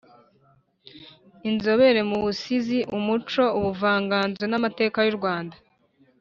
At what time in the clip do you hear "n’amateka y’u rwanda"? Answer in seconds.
4.47-5.55